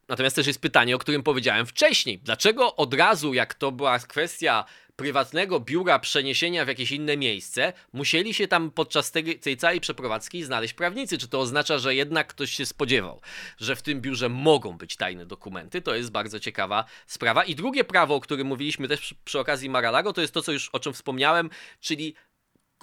Natomiast 0.09 0.37
też 0.37 0.47
jest 0.47 0.61
pytanie, 0.61 0.97
o 0.97 0.99
którym 0.99 1.23
powiedziałem 1.23 1.67
wcześniej. 1.67 2.19
Dlaczego 2.19 2.77
od 2.77 2.95
razu, 2.95 3.35
jak 3.35 3.55
to 3.55 3.73
była 3.73 3.99
kwestia 3.99 4.65
prywatnego 4.97 5.61
biura 5.61 5.99
przeniesienia 5.99 6.65
w 6.65 6.69
jakieś 6.69 6.93
inne 6.93 7.17
miejsce, 7.17 7.73
musieli 7.93 8.35
się 8.35 8.49
tam 8.49 8.71
podczas 8.71 9.11
tej, 9.11 9.39
tej 9.39 9.57
całej 9.57 9.81
przeprowadzki 9.81 10.45
znaleźć 10.45 10.75
prawnicy? 10.75 11.19
Czy 11.19 11.29
to 11.29 11.41
oznacza, 11.41 11.79
że 11.79 11.95
jednak 11.95 12.27
ktoś 12.27 12.51
się 12.51 12.67
spodziewał, 12.67 13.21
że 13.59 13.77
w 13.77 13.83
tym 13.83 14.01
biurze 14.01 14.29
mogą 14.29 14.77
być 14.77 14.97
tajne 14.97 15.27
dokumenty? 15.27 15.83
To 15.83 15.95
jest 15.95 16.11
bardzo 16.11 16.41
ciekawa 16.41 16.85
sprawa. 17.07 17.45
I 17.45 17.55
drugie 17.55 17.85
prawo, 17.85 18.15
o 18.15 18.21
którym 18.21 18.47
mówiliśmy 18.47 18.89
też 18.89 19.01
przy, 19.01 19.15
przy 19.25 19.41
okazji 19.41 19.71
Maralago, 19.71 20.13
to 20.13 20.21
jest 20.21 20.35
to, 20.35 20.43
co 20.43 20.53
już 20.53 20.69
o 20.69 20.81
czym 20.81 20.93
wspomniałem, 20.93 21.51
czyli 21.81 22.15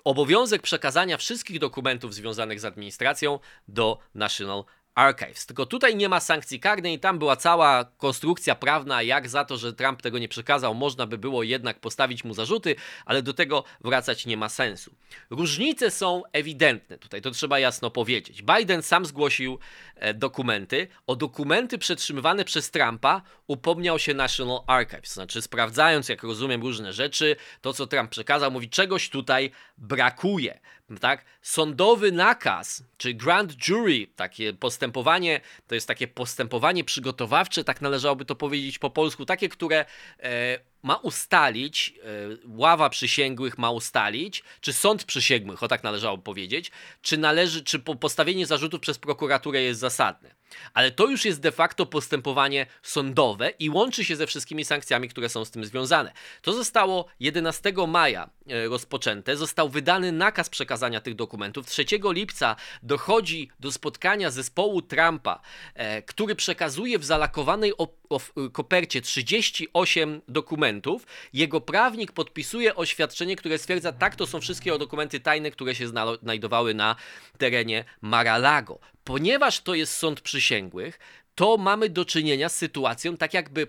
obowiązek 0.03 0.61
przekazania 0.61 1.17
wszystkich 1.17 1.59
dokumentów 1.59 2.13
związanych 2.13 2.59
z 2.59 2.65
administracją 2.65 3.39
do 3.67 3.99
National 4.15 4.63
Archives. 4.99 5.45
Tylko 5.45 5.65
tutaj 5.65 5.95
nie 5.95 6.09
ma 6.09 6.19
sankcji 6.19 6.59
karnej, 6.59 6.99
tam 6.99 7.19
była 7.19 7.35
cała 7.35 7.85
konstrukcja 7.97 8.55
prawna, 8.55 9.01
jak 9.01 9.29
za 9.29 9.45
to, 9.45 9.57
że 9.57 9.73
Trump 9.73 10.01
tego 10.01 10.19
nie 10.19 10.27
przekazał, 10.27 10.75
można 10.75 11.07
by 11.07 11.17
było 11.17 11.43
jednak 11.43 11.79
postawić 11.79 12.23
mu 12.23 12.33
zarzuty, 12.33 12.75
ale 13.05 13.21
do 13.21 13.33
tego 13.33 13.63
wracać 13.81 14.25
nie 14.25 14.37
ma 14.37 14.49
sensu. 14.49 14.95
Różnice 15.29 15.91
są 15.91 16.23
ewidentne, 16.31 16.97
tutaj 16.97 17.21
to 17.21 17.31
trzeba 17.31 17.59
jasno 17.59 17.91
powiedzieć. 17.91 18.43
Biden 18.43 18.81
sam 18.81 19.05
zgłosił 19.05 19.59
e, 19.95 20.13
dokumenty. 20.13 20.87
O 21.07 21.15
dokumenty 21.15 21.77
przetrzymywane 21.77 22.45
przez 22.45 22.71
Trumpa 22.71 23.21
upomniał 23.47 23.99
się 23.99 24.13
National 24.13 24.61
Archives, 24.67 25.13
znaczy 25.13 25.41
sprawdzając, 25.41 26.09
jak 26.09 26.23
rozumiem, 26.23 26.61
różne 26.61 26.93
rzeczy, 26.93 27.35
to 27.61 27.73
co 27.73 27.87
Trump 27.87 28.11
przekazał, 28.11 28.51
mówi, 28.51 28.69
czegoś 28.69 29.09
tutaj 29.09 29.51
brakuje 29.77 30.59
tak? 30.97 31.25
Sądowy 31.41 32.11
nakaz, 32.11 32.83
czy 32.97 33.13
grand 33.13 33.53
jury, 33.67 34.07
takie 34.15 34.53
postępowanie, 34.53 35.41
to 35.67 35.75
jest 35.75 35.87
takie 35.87 36.07
postępowanie 36.07 36.83
przygotowawcze, 36.83 37.63
tak 37.63 37.81
należałoby 37.81 38.25
to 38.25 38.35
powiedzieć 38.35 38.79
po 38.79 38.89
polsku, 38.89 39.25
takie, 39.25 39.49
które 39.49 39.85
e, 40.19 40.59
ma 40.83 40.95
ustalić, 40.95 41.93
e, 42.03 42.47
ława 42.47 42.89
przysięgłych 42.89 43.57
ma 43.57 43.71
ustalić, 43.71 44.43
czy 44.61 44.73
sąd 44.73 45.03
przysięgłych, 45.03 45.63
o 45.63 45.67
tak 45.67 45.83
należało 45.83 46.17
powiedzieć, 46.17 46.71
czy 47.01 47.17
należy, 47.17 47.63
czy 47.63 47.79
postawienie 47.79 48.45
zarzutów 48.45 48.81
przez 48.81 48.97
prokuraturę 48.97 49.61
jest 49.61 49.79
zasadne. 49.79 50.38
Ale 50.73 50.91
to 50.91 51.07
już 51.07 51.25
jest 51.25 51.41
de 51.41 51.51
facto 51.51 51.85
postępowanie 51.85 52.65
sądowe 52.83 53.49
i 53.59 53.69
łączy 53.69 54.05
się 54.05 54.15
ze 54.15 54.27
wszystkimi 54.27 54.65
sankcjami, 54.65 55.09
które 55.09 55.29
są 55.29 55.45
z 55.45 55.51
tym 55.51 55.65
związane. 55.65 56.13
To 56.41 56.53
zostało 56.53 57.05
11 57.19 57.73
maja 57.87 58.29
e, 58.47 58.67
rozpoczęte, 58.67 59.37
został 59.37 59.69
wydany 59.69 60.11
nakaz 60.11 60.49
przekazania 60.49 61.01
tych 61.01 61.15
dokumentów. 61.15 61.67
3 61.67 61.85
lipca 62.03 62.55
dochodzi 62.83 63.49
do 63.59 63.71
spotkania 63.71 64.31
zespołu 64.31 64.81
Trumpa, 64.81 65.41
e, 65.73 66.01
który 66.01 66.35
przekazuje 66.35 66.99
w 66.99 67.05
zalakowanej 67.05 67.73
kopercie 68.51 69.01
38 69.01 70.21
dokumentów. 70.27 71.05
Jego 71.33 71.61
prawnik 71.61 72.11
podpisuje 72.11 72.75
oświadczenie, 72.75 73.35
które 73.35 73.57
stwierdza, 73.57 73.91
tak, 73.91 74.15
to 74.15 74.27
są 74.27 74.41
wszystkie 74.41 74.77
dokumenty 74.77 75.19
tajne, 75.19 75.51
które 75.51 75.75
się 75.75 75.87
znajdowały 76.21 76.73
na 76.73 76.95
terenie 77.37 77.85
Mar-a-Lago. 78.01 78.79
Ponieważ 79.09 79.61
to 79.61 79.75
jest 79.75 79.95
sąd 79.95 80.21
przysięgłych, 80.21 80.99
to 81.35 81.57
mamy 81.57 81.89
do 81.89 82.05
czynienia 82.05 82.49
z 82.49 82.55
sytuacją, 82.55 83.17
tak 83.17 83.33
jakby, 83.33 83.67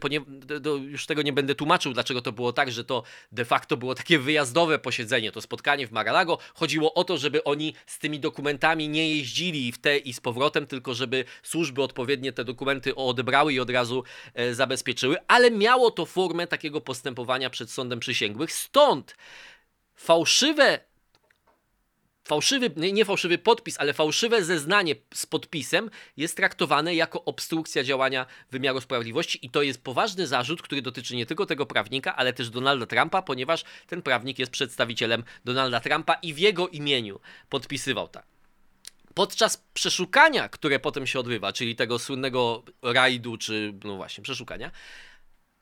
już 0.88 1.06
tego 1.06 1.22
nie 1.22 1.32
będę 1.32 1.54
tłumaczył, 1.54 1.92
dlaczego 1.92 2.22
to 2.22 2.32
było 2.32 2.52
tak, 2.52 2.72
że 2.72 2.84
to 2.84 3.02
de 3.32 3.44
facto 3.44 3.76
było 3.76 3.94
takie 3.94 4.18
wyjazdowe 4.18 4.78
posiedzenie, 4.78 5.32
to 5.32 5.40
spotkanie 5.40 5.86
w 5.86 5.92
Maralago. 5.92 6.38
Chodziło 6.54 6.94
o 6.94 7.04
to, 7.04 7.18
żeby 7.18 7.44
oni 7.44 7.74
z 7.86 7.98
tymi 7.98 8.20
dokumentami 8.20 8.88
nie 8.88 9.16
jeździli 9.16 9.72
w 9.72 9.78
te 9.78 9.98
i 9.98 10.12
z 10.12 10.20
powrotem, 10.20 10.66
tylko 10.66 10.94
żeby 10.94 11.24
służby 11.42 11.82
odpowiednie 11.82 12.32
te 12.32 12.44
dokumenty 12.44 12.94
odebrały 12.94 13.52
i 13.52 13.60
od 13.60 13.70
razu 13.70 14.04
e, 14.34 14.54
zabezpieczyły, 14.54 15.16
ale 15.28 15.50
miało 15.50 15.90
to 15.90 16.06
formę 16.06 16.46
takiego 16.46 16.80
postępowania 16.80 17.50
przed 17.50 17.70
sądem 17.70 18.00
przysięgłych. 18.00 18.52
Stąd 18.52 19.16
fałszywe 19.94 20.89
fałszywy, 22.30 22.70
nie 22.92 23.04
fałszywy 23.04 23.38
podpis, 23.38 23.80
ale 23.80 23.92
fałszywe 23.92 24.44
zeznanie 24.44 24.94
z 25.14 25.26
podpisem 25.26 25.90
jest 26.16 26.36
traktowane 26.36 26.94
jako 26.94 27.24
obstrukcja 27.24 27.84
działania 27.84 28.26
wymiaru 28.50 28.80
sprawiedliwości 28.80 29.46
i 29.46 29.50
to 29.50 29.62
jest 29.62 29.84
poważny 29.84 30.26
zarzut, 30.26 30.62
który 30.62 30.82
dotyczy 30.82 31.16
nie 31.16 31.26
tylko 31.26 31.46
tego 31.46 31.66
prawnika, 31.66 32.16
ale 32.16 32.32
też 32.32 32.50
Donalda 32.50 32.86
Trumpa, 32.86 33.22
ponieważ 33.22 33.64
ten 33.86 34.02
prawnik 34.02 34.38
jest 34.38 34.52
przedstawicielem 34.52 35.24
Donalda 35.44 35.80
Trumpa 35.80 36.14
i 36.14 36.34
w 36.34 36.38
jego 36.38 36.68
imieniu 36.68 37.20
podpisywał 37.48 38.08
tak. 38.08 38.26
Podczas 39.14 39.64
przeszukania, 39.74 40.48
które 40.48 40.78
potem 40.78 41.06
się 41.06 41.20
odbywa, 41.20 41.52
czyli 41.52 41.76
tego 41.76 41.98
słynnego 41.98 42.62
rajdu, 42.82 43.36
czy 43.36 43.74
no 43.84 43.96
właśnie, 43.96 44.24
przeszukania, 44.24 44.70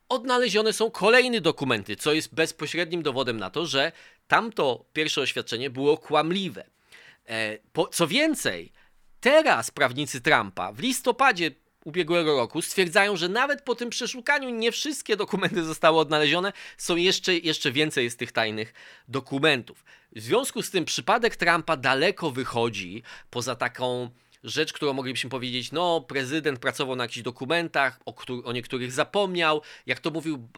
odnalezione 0.08 0.72
są 0.72 0.90
kolejne 0.90 1.40
dokumenty, 1.40 1.96
co 1.96 2.12
jest 2.12 2.34
bezpośrednim 2.34 3.02
dowodem 3.02 3.36
na 3.36 3.50
to, 3.50 3.66
że 3.66 3.92
tamto 4.28 4.84
pierwsze 4.92 5.20
oświadczenie 5.20 5.70
było 5.70 5.98
kłamliwe. 5.98 6.64
E, 7.28 7.58
co 7.92 8.06
więcej, 8.06 8.72
teraz 9.20 9.70
prawnicy 9.70 10.20
Trumpa 10.20 10.72
w 10.72 10.80
listopadzie 10.80 11.50
ubiegłego 11.84 12.36
roku 12.36 12.62
stwierdzają, 12.62 13.16
że 13.16 13.28
nawet 13.28 13.62
po 13.62 13.74
tym 13.74 13.90
przeszukaniu 13.90 14.50
nie 14.50 14.72
wszystkie 14.72 15.16
dokumenty 15.16 15.64
zostały 15.64 15.98
odnalezione, 15.98 16.52
są 16.76 16.96
jeszcze, 16.96 17.34
jeszcze 17.34 17.72
więcej 17.72 18.10
z 18.10 18.16
tych 18.16 18.32
tajnych 18.32 18.74
dokumentów. 19.08 19.84
W 20.16 20.20
związku 20.20 20.62
z 20.62 20.70
tym 20.70 20.84
przypadek 20.84 21.36
Trumpa 21.36 21.76
daleko 21.76 22.30
wychodzi 22.30 23.02
poza 23.30 23.54
taką 23.54 24.10
rzecz, 24.44 24.72
którą 24.72 24.92
moglibyśmy 24.92 25.30
powiedzieć, 25.30 25.72
no 25.72 26.00
prezydent 26.00 26.58
pracował 26.58 26.96
na 26.96 27.04
jakichś 27.04 27.22
dokumentach, 27.22 28.00
o, 28.04 28.12
któr- 28.12 28.42
o 28.44 28.52
niektórych 28.52 28.92
zapomniał. 28.92 29.62
Jak 29.86 30.00
to 30.00 30.10
mówił 30.10 30.48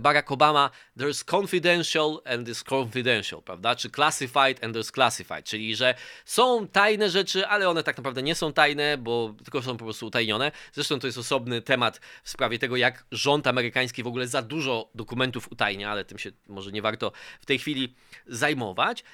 Barack 0.00 0.32
Obama, 0.32 0.70
there's 0.98 1.24
confidential 1.36 2.20
and 2.24 2.48
there's 2.48 2.64
confidential, 2.64 3.42
prawda? 3.42 3.76
Czy 3.76 3.90
classified 3.90 4.64
and 4.64 4.76
there's 4.76 4.92
classified, 4.92 5.44
czyli 5.44 5.76
że 5.76 5.94
są 6.24 6.68
tajne 6.68 7.10
rzeczy, 7.10 7.46
ale 7.46 7.68
one 7.68 7.82
tak 7.82 7.96
naprawdę 7.96 8.22
nie 8.22 8.34
są 8.34 8.52
tajne, 8.52 8.98
bo 8.98 9.34
tylko 9.44 9.62
są 9.62 9.76
po 9.76 9.84
prostu 9.84 10.06
utajnione. 10.06 10.52
Zresztą 10.72 10.98
to 10.98 11.06
jest 11.06 11.18
osobny 11.18 11.62
temat 11.62 12.00
w 12.22 12.30
sprawie 12.30 12.58
tego, 12.58 12.76
jak 12.76 13.04
rząd 13.12 13.46
amerykański 13.46 14.02
w 14.02 14.06
ogóle 14.06 14.28
za 14.28 14.42
dużo 14.42 14.90
dokumentów 14.94 15.52
utajnia, 15.52 15.90
ale 15.90 16.04
tym 16.04 16.18
się 16.18 16.30
może 16.48 16.72
nie 16.72 16.82
warto 16.82 17.12
w 17.40 17.46
tej 17.46 17.58
chwili 17.58 17.94
zajmować. 18.26 19.04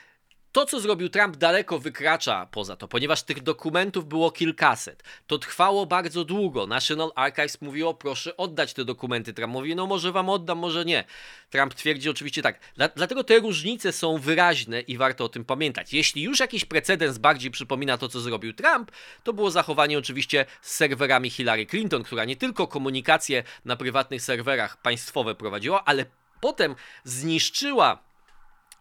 To, 0.52 0.66
co 0.66 0.80
zrobił 0.80 1.08
Trump, 1.08 1.36
daleko 1.36 1.78
wykracza 1.78 2.46
poza 2.50 2.76
to, 2.76 2.88
ponieważ 2.88 3.22
tych 3.22 3.42
dokumentów 3.42 4.06
było 4.06 4.30
kilkaset. 4.30 5.02
To 5.26 5.38
trwało 5.38 5.86
bardzo 5.86 6.24
długo. 6.24 6.66
National 6.66 7.12
Archives 7.14 7.60
mówiło, 7.60 7.94
proszę 7.94 8.36
oddać 8.36 8.74
te 8.74 8.84
dokumenty. 8.84 9.34
Trump 9.34 9.52
mówi, 9.52 9.76
no 9.76 9.86
może 9.86 10.12
wam 10.12 10.28
oddam, 10.28 10.58
może 10.58 10.84
nie. 10.84 11.04
Trump 11.50 11.74
twierdzi 11.74 12.10
oczywiście 12.10 12.42
tak. 12.42 12.60
Dla, 12.76 12.88
dlatego 12.88 13.24
te 13.24 13.38
różnice 13.38 13.92
są 13.92 14.18
wyraźne 14.18 14.80
i 14.80 14.96
warto 14.96 15.24
o 15.24 15.28
tym 15.28 15.44
pamiętać. 15.44 15.92
Jeśli 15.92 16.22
już 16.22 16.40
jakiś 16.40 16.64
precedens 16.64 17.18
bardziej 17.18 17.50
przypomina 17.50 17.98
to, 17.98 18.08
co 18.08 18.20
zrobił 18.20 18.52
Trump, 18.52 18.90
to 19.24 19.32
było 19.32 19.50
zachowanie 19.50 19.98
oczywiście 19.98 20.46
z 20.62 20.74
serwerami 20.74 21.30
Hillary 21.30 21.66
Clinton, 21.66 22.02
która 22.02 22.24
nie 22.24 22.36
tylko 22.36 22.66
komunikację 22.66 23.42
na 23.64 23.76
prywatnych 23.76 24.22
serwerach 24.22 24.76
państwowe 24.76 25.34
prowadziła, 25.34 25.84
ale 25.84 26.06
potem 26.40 26.74
zniszczyła 27.04 28.07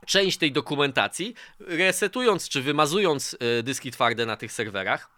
część 0.06 0.38
tej 0.38 0.52
dokumentacji, 0.52 1.34
resetując 1.60 2.50
czy 2.50 2.62
wymazując 2.62 3.38
e, 3.60 3.64
dyski 3.64 3.92
twarde 3.92 4.26
na 4.26 4.38
tych 4.38 4.52
serwerach. 4.52 5.17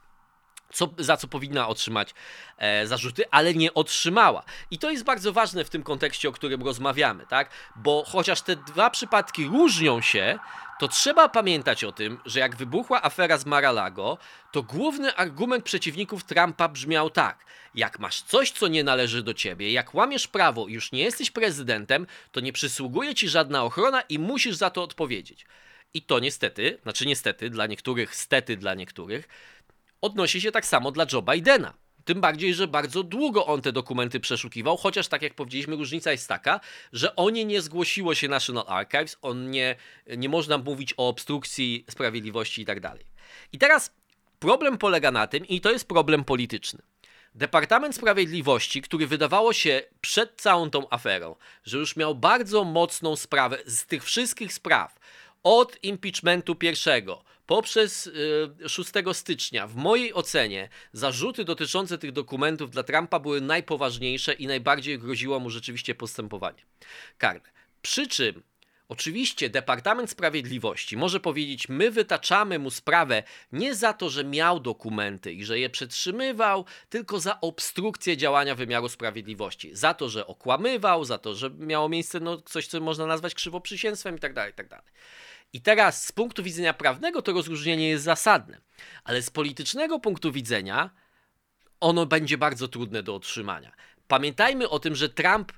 Co, 0.74 0.90
za 0.98 1.18
co 1.18 1.28
powinna 1.28 1.68
otrzymać 1.68 2.14
e, 2.58 2.88
zarzuty, 2.88 3.24
ale 3.32 3.54
nie 3.54 3.74
otrzymała. 3.74 4.44
I 4.72 4.78
to 4.78 4.92
jest 4.92 5.04
bardzo 5.04 5.34
ważne 5.34 5.66
w 5.66 5.70
tym 5.70 5.84
kontekście, 5.84 6.30
o 6.30 6.32
którym 6.32 6.64
rozmawiamy, 6.64 7.26
tak? 7.26 7.50
Bo 7.76 8.04
chociaż 8.08 8.42
te 8.42 8.56
dwa 8.56 8.90
przypadki 8.90 9.46
różnią 9.46 10.02
się, 10.02 10.40
to 10.80 10.88
trzeba 10.88 11.30
pamiętać 11.30 11.84
o 11.84 11.92
tym, 11.92 12.20
że 12.26 12.40
jak 12.40 12.56
wybuchła 12.56 13.04
afera 13.04 13.38
z 13.38 13.46
Maralago, 13.46 14.18
to 14.52 14.64
główny 14.64 15.16
argument 15.16 15.66
przeciwników 15.66 16.24
Trumpa 16.24 16.68
brzmiał 16.68 17.10
tak: 17.10 17.46
jak 17.76 18.00
masz 18.00 18.22
coś, 18.22 18.52
co 18.52 18.68
nie 18.68 18.84
należy 18.84 19.24
do 19.24 19.34
ciebie, 19.34 19.72
jak 19.72 19.94
łamiesz 19.94 20.28
prawo 20.28 20.68
i 20.68 20.74
już 20.74 20.92
nie 20.92 21.02
jesteś 21.02 21.32
prezydentem, 21.32 22.08
to 22.32 22.40
nie 22.40 22.54
przysługuje 22.54 23.16
ci 23.16 23.30
żadna 23.30 23.64
ochrona 23.64 24.02
i 24.02 24.20
musisz 24.20 24.56
za 24.56 24.70
to 24.70 24.84
odpowiedzieć. 24.84 25.46
I 25.94 26.02
to 26.02 26.20
niestety, 26.20 26.80
znaczy 26.84 27.06
niestety 27.06 27.50
dla 27.50 27.68
niektórych, 27.68 28.16
stety 28.16 28.58
dla 28.58 28.74
niektórych, 28.74 29.28
odnosi 30.02 30.42
się 30.42 30.52
tak 30.52 30.66
samo 30.66 30.92
dla 30.92 31.06
Joe 31.14 31.22
Bidena. 31.22 31.74
Tym 32.06 32.22
bardziej, 32.22 32.54
że 32.54 32.68
bardzo 32.68 33.04
długo 33.04 33.46
on 33.46 33.62
te 33.62 33.72
dokumenty 33.72 34.20
przeszukiwał, 34.20 34.78
chociaż 34.78 35.08
tak 35.08 35.22
jak 35.22 35.34
powiedzieliśmy, 35.34 35.76
różnica 35.76 36.12
jest 36.12 36.28
taka, 36.28 36.60
że 36.94 37.16
o 37.16 37.30
nie 37.30 37.46
nie 37.46 37.62
zgłosiło 37.62 38.16
się 38.16 38.28
National 38.28 38.64
Archives, 38.68 39.18
on 39.22 39.52
nie, 39.52 39.76
nie 40.18 40.30
można 40.30 40.58
mówić 40.58 40.94
o 40.98 41.10
obstrukcji 41.10 41.86
sprawiedliwości 41.90 42.62
i 42.62 42.66
tak 42.66 42.80
dalej. 42.80 43.06
I 43.54 43.58
teraz 43.58 43.94
problem 44.40 44.78
polega 44.78 45.12
na 45.12 45.28
tym, 45.28 45.48
i 45.48 45.62
to 45.62 45.72
jest 45.72 45.88
problem 45.88 46.24
polityczny. 46.24 46.82
Departament 47.36 47.96
Sprawiedliwości, 47.96 48.82
który 48.82 49.08
wydawało 49.08 49.54
się 49.54 49.82
przed 50.02 50.42
całą 50.42 50.70
tą 50.70 50.90
aferą, 50.90 51.36
że 51.64 51.78
już 51.78 51.96
miał 51.96 52.16
bardzo 52.16 52.64
mocną 52.64 53.16
sprawę 53.16 53.58
z 53.66 53.86
tych 53.86 54.04
wszystkich 54.04 54.54
spraw, 54.54 55.00
od 55.44 55.84
impeachmentu 55.84 56.56
pierwszego 56.56 57.24
poprzez 57.46 58.08
y, 58.08 58.70
6 58.70 58.92
stycznia, 59.14 59.68
w 59.68 59.76
mojej 59.76 60.14
ocenie, 60.14 60.70
zarzuty 60.94 61.46
dotyczące 61.46 61.98
tych 61.98 62.12
dokumentów 62.12 62.72
dla 62.72 62.84
Trumpa 62.84 63.20
były 63.20 63.42
najpoważniejsze 63.42 64.34
i 64.34 64.48
najbardziej 64.48 65.00
groziło 65.00 65.40
mu 65.40 65.50
rzeczywiście 65.50 65.96
postępowanie 65.96 66.62
karne. 67.18 67.50
Przy 67.82 68.08
czym 68.08 68.44
Oczywiście 68.90 69.50
Departament 69.50 70.10
Sprawiedliwości 70.10 70.98
może 70.98 71.20
powiedzieć: 71.20 71.70
My 71.70 71.92
wytaczamy 71.92 72.60
mu 72.60 72.72
sprawę 72.72 73.24
nie 73.52 73.76
za 73.76 73.94
to, 73.94 74.10
że 74.10 74.24
miał 74.24 74.60
dokumenty 74.60 75.34
i 75.34 75.46
że 75.46 75.60
je 75.60 75.70
przetrzymywał, 75.70 76.66
tylko 76.90 77.20
za 77.20 77.42
obstrukcję 77.42 78.18
działania 78.18 78.56
wymiaru 78.56 78.90
sprawiedliwości. 78.90 79.76
Za 79.76 79.94
to, 79.94 80.10
że 80.10 80.28
okłamywał, 80.28 81.06
za 81.06 81.18
to, 81.18 81.36
że 81.36 81.50
miało 81.50 81.90
miejsce 81.90 82.20
no, 82.20 82.42
coś, 82.42 82.68
co 82.68 82.80
można 82.80 83.06
nazwać 83.06 83.36
krzywoprzysięstwem 83.36 84.16
itd. 84.16 84.34
Tak 84.34 84.48
itd. 84.48 84.82
I 85.54 85.62
teraz 85.62 86.06
z 86.06 86.12
punktu 86.12 86.44
widzenia 86.44 86.74
prawnego 86.74 87.22
to 87.22 87.34
rozróżnienie 87.34 87.90
jest 87.90 88.04
zasadne, 88.04 88.62
ale 89.04 89.22
z 89.22 89.30
politycznego 89.30 90.00
punktu 90.00 90.32
widzenia 90.32 90.90
ono 91.80 92.06
będzie 92.06 92.38
bardzo 92.38 92.68
trudne 92.68 93.04
do 93.04 93.16
otrzymania. 93.16 93.72
Pamiętajmy 94.08 94.70
o 94.70 94.80
tym, 94.80 94.96
że 94.96 95.10
Trump 95.10 95.52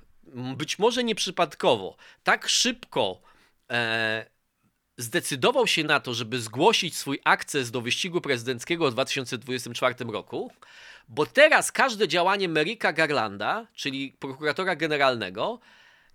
być 0.56 0.78
może 0.78 1.04
nieprzypadkowo 1.04 1.96
tak 2.22 2.48
szybko 2.48 3.22
e, 3.70 4.26
zdecydował 4.96 5.66
się 5.66 5.84
na 5.84 6.00
to, 6.00 6.14
żeby 6.14 6.40
zgłosić 6.40 6.96
swój 6.96 7.20
akces 7.24 7.70
do 7.70 7.80
wyścigu 7.80 8.20
prezydenckiego 8.20 8.90
w 8.90 8.92
2024 8.92 9.94
roku, 10.04 10.52
bo 11.08 11.26
teraz 11.26 11.72
każde 11.72 12.08
działanie 12.08 12.48
Merika 12.48 12.92
Garlanda, 12.92 13.66
czyli 13.74 14.16
prokuratora 14.18 14.76
generalnego, 14.76 15.60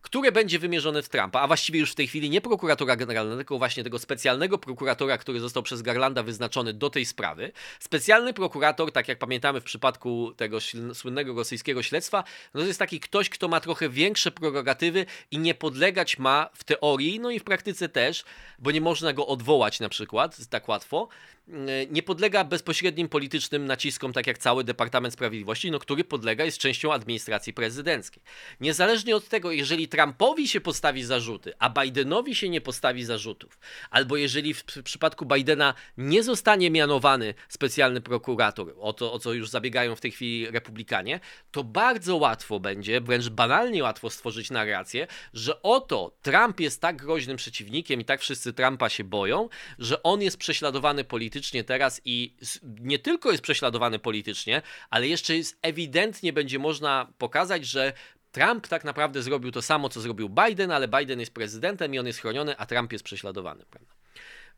które 0.08 0.32
będzie 0.32 0.60
wymierzone 0.60 1.04
w 1.04 1.10
Trumpa, 1.10 1.42
a 1.42 1.48
właściwie 1.48 1.80
już 1.80 1.92
w 1.92 1.96
tej 1.96 2.08
chwili 2.08 2.30
nie 2.30 2.42
prokuratora 2.42 2.96
generalnego, 2.96 3.38
tylko 3.38 3.58
właśnie 3.58 3.84
tego 3.84 4.00
specjalnego 4.00 4.58
prokuratora, 4.58 5.18
który 5.18 5.40
został 5.40 5.64
przez 5.64 5.82
Garlanda 5.82 6.24
wyznaczony 6.24 6.74
do 6.74 6.90
tej 6.90 7.06
sprawy. 7.06 7.52
Specjalny 7.80 8.34
prokurator, 8.34 8.92
tak 8.92 9.08
jak 9.08 9.20
pamiętamy 9.20 9.62
w 9.62 9.64
przypadku 9.64 10.34
tego 10.38 10.60
słynnego 10.94 11.34
rosyjskiego 11.34 11.84
śledztwa, 11.84 12.24
no 12.54 12.62
to 12.62 12.68
jest 12.68 12.80
taki 12.80 13.00
ktoś, 13.00 13.30
kto 13.30 13.48
ma 13.48 13.60
trochę 13.60 13.90
większe 13.90 14.32
prerogatywy 14.32 15.06
i 15.32 15.40
nie 15.40 15.54
podlegać 15.54 16.20
ma 16.20 16.50
w 16.54 16.64
teorii, 16.64 17.20
no 17.20 17.32
i 17.32 17.40
w 17.40 17.44
praktyce 17.44 17.90
też, 17.90 18.24
bo 18.60 18.72
nie 18.72 18.82
można 18.82 19.14
go 19.14 19.28
odwołać 19.28 19.80
na 19.80 19.90
przykład 19.90 20.48
tak 20.50 20.68
łatwo, 20.68 21.10
E, 21.54 21.86
nie 21.86 22.04
podlega 22.04 22.44
bezpośrednim 22.44 23.10
politycznym 23.10 23.66
naciskom, 23.66 24.14
tak 24.14 24.28
jak 24.28 24.38
cały 24.38 24.64
Departament 24.64 25.14
Sprawiedliwości, 25.14 25.72
no, 25.72 25.80
który 25.80 26.04
podlega, 26.04 26.46
jest 26.46 26.58
częścią 26.58 26.94
administracji 26.94 27.54
prezydenckiej. 27.54 28.24
Niezależnie 28.60 29.16
od 29.16 29.28
tego, 29.28 29.52
jeżeli 29.52 29.88
Trumpowi 29.98 30.48
się 30.48 30.62
postawi 30.62 31.04
zarzuty, 31.04 31.54
a 31.60 31.70
Bidenowi 31.70 32.36
się 32.36 32.50
nie 32.50 32.62
postawi 32.62 33.06
zarzutów, 33.06 33.60
albo 33.90 34.18
jeżeli 34.18 34.54
w 34.54 34.64
przypadku 34.84 35.26
Bidena 35.26 35.74
nie 35.98 36.24
zostanie 36.24 36.72
mianowany 36.72 37.34
specjalny 37.50 38.02
prokurator, 38.02 38.74
o 38.80 38.94
to, 38.94 39.14
o 39.14 39.20
co 39.20 39.34
już 39.34 39.50
zabiegają 39.50 39.96
w 39.96 40.02
tej 40.02 40.12
chwili 40.12 40.52
republikanie, 40.52 41.20
to 41.52 41.64
bardzo 41.64 42.16
łatwo 42.16 42.60
będzie, 42.60 43.02
wręcz 43.02 43.30
banalnie 43.30 43.84
łatwo 43.84 44.10
stworzyć 44.10 44.52
narrację, 44.52 45.08
że 45.34 45.62
oto 45.62 46.18
Trump 46.22 46.60
jest 46.60 46.82
tak 46.82 46.98
groźnym 46.98 47.38
przeciwnikiem 47.38 48.02
i 48.02 48.06
tak 48.06 48.22
wszyscy 48.22 48.54
Trumpa 48.54 48.90
się 48.90 49.04
boją, 49.04 49.50
że 49.80 50.04
on 50.04 50.22
jest 50.22 50.38
prześladowany 50.38 51.04
politycznie 51.04 51.64
teraz 51.64 52.02
i 52.06 52.36
nie 52.64 53.00
tylko 53.00 53.32
jest 53.32 53.44
prześladowany 53.44 54.00
politycznie, 54.00 54.62
ale 54.90 55.08
jeszcze 55.08 55.36
jest 55.36 55.60
ewidentnie 55.62 56.34
będzie 56.34 56.60
można 56.60 57.14
pokazać, 57.18 57.66
że 57.66 57.94
Trump 58.38 58.68
tak 58.68 58.84
naprawdę 58.84 59.22
zrobił 59.22 59.52
to 59.52 59.62
samo, 59.62 59.90
co 59.90 60.02
zrobił 60.02 60.30
Biden, 60.30 60.72
ale 60.72 60.88
Biden 60.88 61.20
jest 61.20 61.34
prezydentem 61.34 61.94
i 61.94 62.00
on 62.00 62.08
jest 62.08 62.20
chroniony, 62.20 62.58
a 62.58 62.66
Trump 62.66 62.92
jest 62.92 63.04
prześladowany. 63.04 63.66
Prawda? 63.70 63.94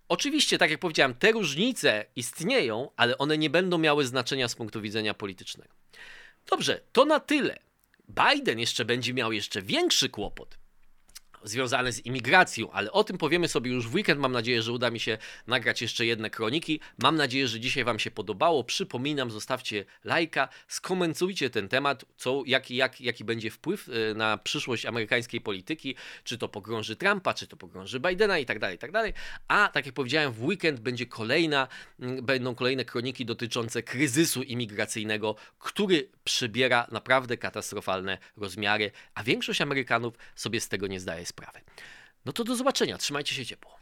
Oczywiście, 0.09 0.57
tak 0.57 0.71
jak 0.71 0.79
powiedziałem, 0.79 1.13
te 1.13 1.31
różnice 1.31 2.05
istnieją, 2.15 2.89
ale 2.95 3.17
one 3.17 3.38
nie 3.38 3.50
będą 3.50 3.77
miały 3.77 4.05
znaczenia 4.05 4.47
z 4.47 4.56
punktu 4.56 4.82
widzenia 4.82 5.13
politycznego. 5.13 5.73
Dobrze, 6.47 6.82
to 6.91 7.06
na 7.06 7.19
tyle. 7.19 7.60
Biden 8.10 8.60
jeszcze 8.60 8.86
będzie 8.86 9.13
miał 9.13 9.32
jeszcze 9.32 9.62
większy 9.62 10.10
kłopot, 10.10 10.58
związane 11.43 11.91
z 11.91 12.06
imigracją, 12.06 12.71
ale 12.71 12.91
o 12.91 13.04
tym 13.04 13.17
powiemy 13.17 13.47
sobie 13.47 13.71
już 13.71 13.88
w 13.88 13.93
weekend. 13.93 14.19
Mam 14.19 14.32
nadzieję, 14.32 14.62
że 14.62 14.71
uda 14.71 14.91
mi 14.91 14.99
się 14.99 15.17
nagrać 15.47 15.82
jeszcze 15.82 16.06
jedne 16.06 16.30
kroniki. 16.30 16.80
Mam 16.97 17.15
nadzieję, 17.15 17.47
że 17.47 17.60
dzisiaj 17.60 17.84
Wam 17.84 17.99
się 17.99 18.12
podobało. 18.12 18.63
Przypominam, 18.63 19.32
zostawcie 19.32 19.86
lajka, 20.04 20.49
skomentujcie 20.67 21.49
ten 21.49 21.69
temat, 21.69 22.06
co, 22.17 22.43
jaki, 22.45 22.75
jak, 22.75 23.02
jaki 23.02 23.23
będzie 23.23 23.52
wpływ 23.52 23.89
e, 23.89 24.13
na 24.13 24.38
przyszłość 24.38 24.86
amerykańskiej 24.86 25.41
polityki, 25.41 25.95
czy 26.23 26.38
to 26.38 26.49
pogrąży 26.49 26.95
Trumpa, 26.95 27.34
czy 27.34 27.47
to 27.47 27.58
pogrąży 27.58 27.99
Bidena 27.99 28.39
i 28.39 28.45
tak 28.45 28.60
dalej, 28.60 28.75
i 28.75 28.80
tak 28.80 28.91
dalej. 28.91 29.13
A 29.47 29.69
tak 29.73 29.86
jak 29.86 29.95
powiedziałem, 29.95 30.32
w 30.32 30.43
weekend 30.43 30.80
będzie 30.80 31.06
kolejna, 31.06 31.67
będą 32.21 32.56
kolejne 32.56 32.86
kroniki 32.86 33.25
dotyczące 33.25 33.84
kryzysu 33.84 34.43
imigracyjnego, 34.43 35.36
który 35.60 36.10
przybiera 36.23 36.88
naprawdę 36.91 37.38
katastrofalne 37.38 38.17
rozmiary, 38.38 38.91
a 39.13 39.23
większość 39.23 39.62
Amerykanów 39.62 40.13
sobie 40.36 40.62
z 40.62 40.69
tego 40.69 40.88
nie 40.88 40.99
zdaje 40.99 41.25
sprawy. 41.29 41.61
No 42.25 42.33
to 42.33 42.43
do 42.43 42.55
zobaczenia, 42.55 42.97
trzymajcie 42.97 43.35
się 43.35 43.45
ciepło. 43.45 43.78